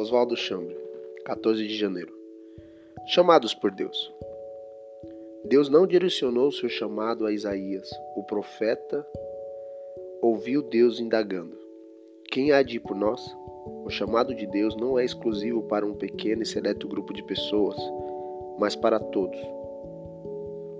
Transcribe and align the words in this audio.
Oswaldo 0.00 0.34
Chambre, 0.34 0.74
14 1.26 1.68
de 1.68 1.76
janeiro. 1.76 2.10
Chamados 3.08 3.52
por 3.52 3.70
Deus. 3.70 4.10
Deus 5.44 5.68
não 5.68 5.86
direcionou 5.86 6.50
seu 6.50 6.70
chamado 6.70 7.26
a 7.26 7.32
Isaías, 7.34 7.86
o 8.16 8.22
profeta. 8.22 9.06
Ouviu 10.22 10.62
Deus 10.62 11.00
indagando: 11.00 11.54
Quem 12.32 12.50
há 12.50 12.62
de 12.62 12.76
ir 12.76 12.80
por 12.80 12.96
nós? 12.96 13.20
O 13.84 13.90
chamado 13.90 14.34
de 14.34 14.46
Deus 14.46 14.74
não 14.74 14.98
é 14.98 15.04
exclusivo 15.04 15.64
para 15.64 15.84
um 15.84 15.92
pequeno 15.92 16.44
e 16.44 16.46
seleto 16.46 16.88
grupo 16.88 17.12
de 17.12 17.22
pessoas, 17.22 17.76
mas 18.58 18.74
para 18.74 18.98
todos. 18.98 19.38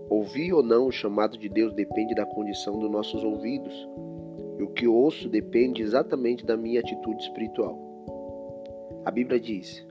Ouvir 0.08 0.54
ou 0.54 0.62
não 0.62 0.86
o 0.86 0.92
chamado 0.92 1.36
de 1.36 1.50
Deus 1.50 1.74
depende 1.74 2.14
da 2.14 2.24
condição 2.24 2.78
dos 2.78 2.90
nossos 2.90 3.22
ouvidos, 3.22 3.86
e 4.58 4.62
o 4.62 4.70
que 4.70 4.88
ouço 4.88 5.28
depende 5.28 5.82
exatamente 5.82 6.42
da 6.42 6.56
minha 6.56 6.80
atitude 6.80 7.22
espiritual. 7.22 7.89
A 9.02 9.10
Bíblia 9.10 9.40
diz: 9.40 9.82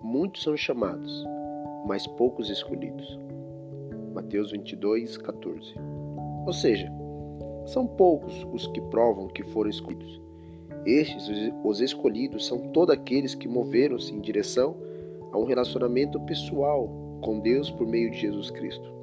Muitos 0.00 0.44
são 0.44 0.56
chamados, 0.56 1.26
mas 1.84 2.06
poucos 2.06 2.48
escolhidos. 2.48 3.18
Mateus 4.14 4.52
22, 4.52 5.16
14. 5.16 5.74
Ou 6.46 6.52
seja, 6.52 6.88
são 7.66 7.88
poucos 7.88 8.46
os 8.52 8.68
que 8.68 8.80
provam 8.82 9.26
que 9.26 9.42
foram 9.42 9.68
escolhidos. 9.68 10.22
Estes, 10.86 11.28
os 11.64 11.80
escolhidos, 11.80 12.46
são 12.46 12.68
todos 12.68 12.94
aqueles 12.94 13.34
que 13.34 13.48
moveram-se 13.48 14.14
em 14.14 14.20
direção 14.20 14.76
a 15.32 15.38
um 15.38 15.44
relacionamento 15.44 16.20
pessoal 16.20 16.88
com 17.22 17.40
Deus 17.40 17.68
por 17.72 17.84
meio 17.84 18.12
de 18.12 18.18
Jesus 18.18 18.52
Cristo. 18.52 18.94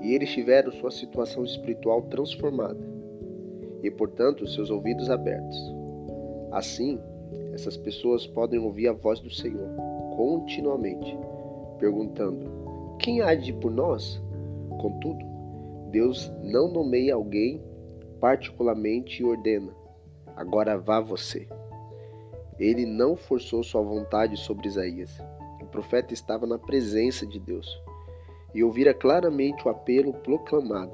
E 0.00 0.14
eles 0.14 0.30
tiveram 0.30 0.70
sua 0.70 0.92
situação 0.92 1.44
espiritual 1.44 2.02
transformada 2.02 2.88
e, 3.82 3.90
portanto, 3.90 4.46
seus 4.46 4.70
ouvidos 4.70 5.10
abertos. 5.10 5.74
Assim, 6.52 7.00
essas 7.52 7.76
pessoas 7.76 8.26
podem 8.26 8.58
ouvir 8.58 8.88
a 8.88 8.92
voz 8.92 9.20
do 9.20 9.30
Senhor 9.30 9.68
continuamente, 10.16 11.16
perguntando: 11.78 12.96
Quem 12.98 13.20
há 13.20 13.34
de 13.34 13.50
ir 13.50 13.54
por 13.54 13.70
nós? 13.70 14.20
Contudo, 14.80 15.24
Deus 15.90 16.32
não 16.42 16.72
nomeia 16.72 17.14
alguém 17.14 17.62
particularmente 18.18 19.22
e 19.22 19.24
ordena: 19.24 19.72
Agora 20.34 20.78
vá 20.78 21.00
você. 21.00 21.46
Ele 22.58 22.86
não 22.86 23.16
forçou 23.16 23.62
sua 23.62 23.82
vontade 23.82 24.36
sobre 24.36 24.68
Isaías. 24.68 25.10
O 25.60 25.66
profeta 25.66 26.14
estava 26.14 26.46
na 26.46 26.58
presença 26.58 27.26
de 27.26 27.38
Deus 27.38 27.66
e 28.54 28.62
ouvira 28.62 28.94
claramente 28.94 29.66
o 29.66 29.70
apelo 29.70 30.12
proclamado. 30.12 30.92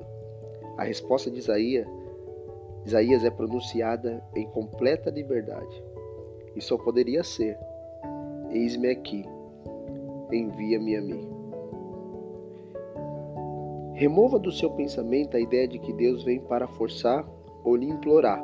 A 0.77 0.85
resposta 0.85 1.31
de 1.31 1.39
Isaías, 1.39 1.87
Isaías 2.87 3.25
é 3.25 3.31
pronunciada 3.31 4.23
em 4.35 4.47
completa 4.49 5.11
liberdade 5.11 5.83
e 6.57 6.61
só 6.61 6.77
poderia 6.77 7.23
ser: 7.23 7.59
Eis-me 8.51 8.89
aqui, 8.89 9.25
envia-me 10.33 10.97
a 10.97 11.03
mim. 11.03 11.29
Remova 13.95 14.39
do 14.39 14.53
seu 14.53 14.71
pensamento 14.71 15.37
a 15.37 15.41
ideia 15.41 15.67
de 15.67 15.79
que 15.79 15.93
Deus 15.93 16.23
vem 16.23 16.41
para 16.41 16.69
forçar 16.69 17.29
ou 17.65 17.75
lhe 17.75 17.89
implorar. 17.89 18.41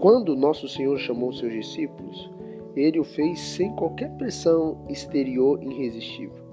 Quando 0.00 0.36
nosso 0.36 0.68
Senhor 0.68 0.96
chamou 0.98 1.32
seus 1.32 1.52
discípulos, 1.52 2.30
ele 2.76 3.00
o 3.00 3.04
fez 3.04 3.40
sem 3.40 3.74
qualquer 3.74 4.10
pressão 4.12 4.78
exterior 4.88 5.60
irresistível. 5.60 6.44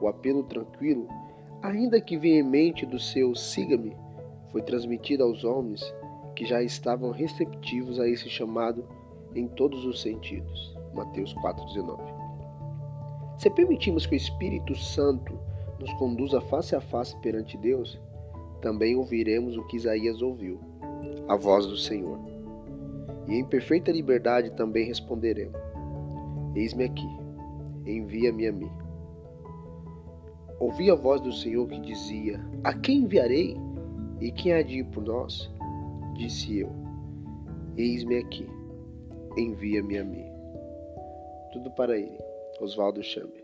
O 0.00 0.08
apelo 0.08 0.42
tranquilo, 0.42 1.06
ainda 1.62 2.00
que 2.00 2.18
veemente, 2.18 2.84
do 2.84 2.98
seu 2.98 3.34
siga-me 3.34 3.96
foi 4.50 4.60
transmitido 4.60 5.22
aos 5.22 5.42
homens 5.42 5.82
que 6.36 6.44
já 6.44 6.62
estavam 6.62 7.10
receptivos 7.10 7.98
a 7.98 8.06
esse 8.06 8.28
chamado 8.28 8.84
em 9.34 9.48
todos 9.48 9.84
os 9.84 10.00
sentidos. 10.00 10.76
Mateus 10.94 11.34
4,19. 11.36 11.98
Se 13.38 13.50
permitirmos 13.50 14.06
que 14.06 14.14
o 14.14 14.16
Espírito 14.16 14.74
Santo 14.74 15.38
nos 15.78 15.92
conduza 15.94 16.40
face 16.42 16.76
a 16.76 16.80
face 16.80 17.16
perante 17.20 17.56
Deus, 17.56 17.98
também 18.60 18.94
ouviremos 18.94 19.56
o 19.56 19.66
que 19.66 19.76
Isaías 19.76 20.22
ouviu, 20.22 20.60
a 21.28 21.36
voz 21.36 21.66
do 21.66 21.76
Senhor. 21.76 22.18
E 23.26 23.34
em 23.34 23.44
perfeita 23.44 23.90
liberdade 23.90 24.50
também 24.50 24.86
responderemos: 24.86 25.60
Eis-me 26.54 26.84
aqui, 26.84 27.08
envia-me 27.86 28.46
a 28.46 28.52
mim. 28.52 28.70
Ouvi 30.60 30.90
a 30.90 30.94
voz 30.94 31.20
do 31.20 31.32
Senhor 31.32 31.66
que 31.66 31.80
dizia: 31.80 32.40
A 32.62 32.72
quem 32.72 32.98
enviarei? 32.98 33.56
E 34.20 34.30
quem 34.30 34.52
há 34.52 34.62
de 34.62 34.78
ir 34.78 34.84
por 34.84 35.02
nós? 35.02 35.50
Disse 36.14 36.60
eu: 36.60 36.70
Eis-me 37.76 38.18
aqui 38.18 38.46
envia-me 39.36 39.98
a 39.98 40.04
mim. 40.04 40.32
Tudo 41.52 41.70
para 41.70 41.98
ele. 41.98 42.18
Oswaldo 42.60 43.02
Chame. 43.02 43.41